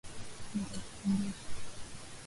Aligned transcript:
Nitakukumbusha. 0.53 1.39